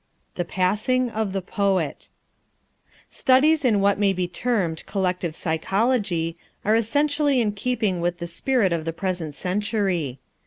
[0.33, 2.09] The Passing of the Poet
[3.07, 8.73] Studies in what may be termed collective psychology are essentially in keeping with the spirit
[8.73, 10.17] of the present century.